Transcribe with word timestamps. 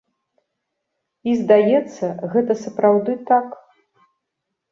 І, 1.31 1.35
здаецца, 1.41 2.05
гэта 2.35 2.57
сапраўды 2.63 3.11
так. 3.29 3.47